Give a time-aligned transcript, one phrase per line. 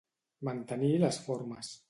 [0.49, 1.73] Mantenir les formes.